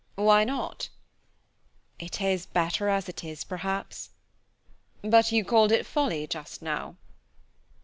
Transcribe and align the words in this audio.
"Why 0.15 0.43
not?" 0.45 0.89
"It 1.99 2.19
is 2.21 2.47
better 2.47 2.89
as 2.89 3.07
it 3.07 3.23
is, 3.23 3.43
perhaps." 3.43 4.09
"But 5.03 5.31
you 5.31 5.45
called 5.45 5.71
it 5.71 5.85
folly 5.85 6.25
just 6.25 6.63
now." 6.63 6.95